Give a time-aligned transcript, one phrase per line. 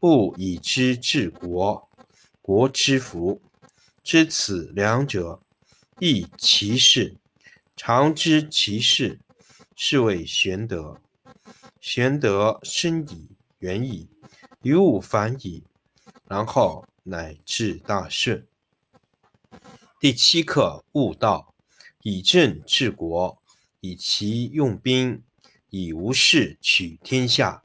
[0.00, 1.88] 不以知治国，
[2.40, 3.42] 国之福。
[4.04, 5.40] 知此两者，
[5.98, 7.16] 亦其事。
[7.76, 9.18] 常知其事，
[9.74, 11.00] 是谓玄德。
[11.80, 14.08] 玄德深矣，远矣，
[14.62, 15.64] 于物反矣，
[16.26, 18.46] 然后乃至大顺。
[20.00, 21.54] 第七课：悟道，
[22.02, 23.42] 以政治国，
[23.80, 25.22] 以其用兵，
[25.70, 27.64] 以无事取天下。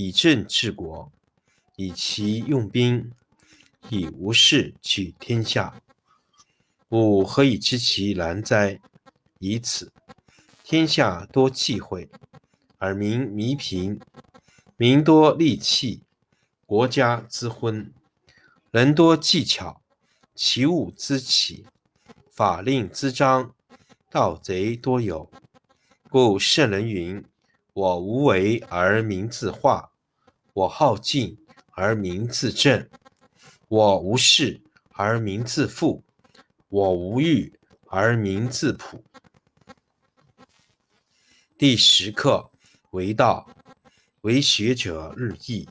[0.00, 1.10] 以政治国，
[1.74, 3.10] 以其用兵，
[3.88, 5.82] 以无事取天下。
[6.90, 8.80] 吾何以知其然哉？
[9.40, 9.92] 以此。
[10.62, 12.08] 天下多忌讳，
[12.78, 13.98] 而民弥贫；
[14.76, 16.04] 民多利器，
[16.64, 17.90] 国家之昏；
[18.70, 19.82] 人多技巧，
[20.32, 21.64] 其物滋起；
[22.30, 23.52] 法令滋章，
[24.08, 25.28] 盗贼多有。
[26.08, 27.24] 故圣人云。
[27.78, 29.92] 我无为而民自化，
[30.52, 31.38] 我好静
[31.70, 32.90] 而民自正，
[33.68, 34.60] 我无事
[34.94, 36.02] 而民自富，
[36.70, 37.56] 我无欲
[37.86, 39.04] 而民自朴。
[41.56, 42.50] 第十课
[42.90, 43.48] 为道，
[44.22, 45.68] 为学者日益，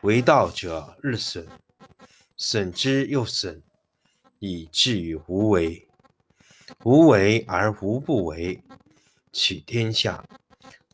[0.00, 1.46] 为道者日损，
[2.38, 3.62] 损之又损，
[4.38, 5.86] 以至于无为。
[6.82, 8.64] 无为而无不为，
[9.30, 10.24] 取天下。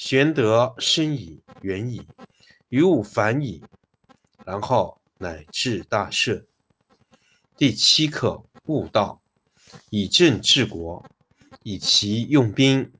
[0.00, 2.06] 玄德深矣，远矣，
[2.68, 3.64] 于物反矣，
[4.46, 6.46] 然后乃至大顺。
[7.56, 9.20] 第七课：悟道，
[9.90, 11.04] 以政治国，
[11.64, 12.92] 以其用兵，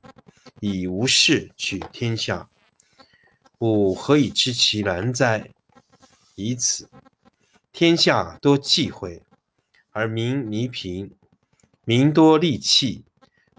[0.59, 2.49] 以无事取天下。
[3.59, 5.51] 吾何以知其然哉？
[6.35, 6.89] 以此。
[7.71, 9.23] 天下多忌讳，
[9.91, 11.11] 而民弥贫；
[11.85, 13.05] 民多利器，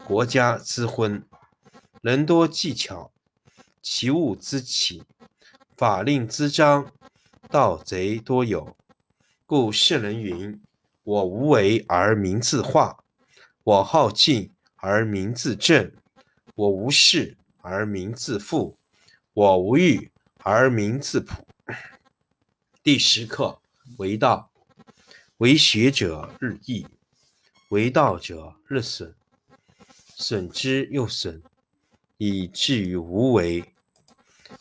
[0.05, 1.23] 国家滋昏；
[2.03, 3.11] 人多技巧，
[3.83, 5.03] 其物滋起；
[5.77, 6.93] 法令滋章，
[7.49, 8.77] 盗贼多有。
[9.47, 10.61] 故圣人云
[11.03, 13.05] ：“我无为而民自化，
[13.65, 15.93] 我好静而民自正，
[16.55, 18.79] 我无事而民自富，
[19.33, 21.47] 我无欲而民自朴。”
[22.83, 23.61] 第十课。
[23.99, 24.53] 为道，
[25.39, 26.87] 为学者日益，
[27.71, 29.15] 为道者日损，
[30.15, 31.43] 损之又损，
[32.19, 33.70] 以至于无为。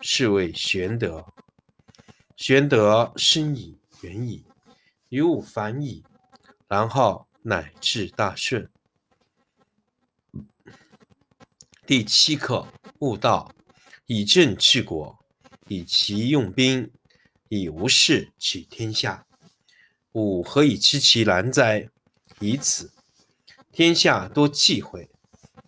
[0.00, 1.26] 是谓玄德。
[2.36, 4.44] 玄德深矣，远矣，
[5.08, 6.04] 于物反矣，
[6.68, 8.70] 然后乃至大顺。
[11.84, 12.68] 第七课：
[13.00, 13.50] 悟道，
[14.06, 15.18] 以政治国，
[15.66, 16.90] 以其用兵，
[17.48, 19.26] 以无事取天下。
[20.12, 21.88] 吾何以知其然哉？
[22.40, 22.92] 以此。
[23.72, 25.08] 天下多忌讳，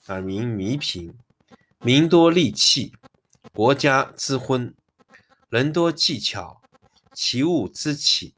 [0.07, 1.12] 而民弥贫；
[1.81, 2.93] 民多利器，
[3.61, 4.73] 国家之昏；
[5.51, 6.62] 人多技巧，
[7.12, 8.33] 其物之起；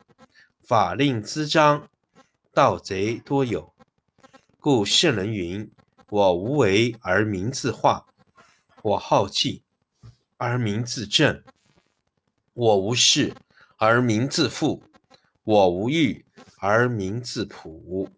[0.65, 1.89] 法令滋章，
[2.53, 3.73] 盗贼多有。
[4.59, 5.71] 故圣人云
[6.11, 8.05] ：“我无为而民自化，
[8.83, 9.63] 我好静
[10.39, 11.45] 而民自正，
[12.55, 13.33] 我无事
[13.77, 14.83] 而民自富。”
[15.45, 16.27] 我无欲
[16.59, 18.09] 而民自朴。